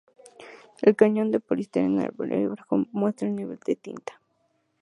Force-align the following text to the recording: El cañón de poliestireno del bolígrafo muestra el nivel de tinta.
El 0.81 0.95
cañón 0.95 1.29
de 1.29 1.39
poliestireno 1.39 2.01
del 2.01 2.09
bolígrafo 2.09 2.87
muestra 2.91 3.27
el 3.27 3.35
nivel 3.35 3.59
de 3.63 3.75
tinta. 3.75 4.19